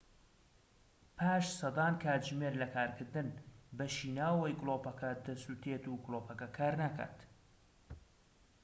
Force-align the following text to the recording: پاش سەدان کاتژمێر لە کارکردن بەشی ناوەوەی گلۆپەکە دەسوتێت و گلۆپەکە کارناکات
پاش 1.17 1.45
سەدان 1.59 1.93
کاتژمێر 2.03 2.53
لە 2.61 2.67
کارکردن 2.75 3.27
بەشی 3.77 4.13
ناوەوەی 4.17 4.57
گلۆپەکە 4.61 5.09
دەسوتێت 5.25 5.83
و 5.87 6.01
گلۆپەکە 6.05 6.47
کارناکات 6.57 7.17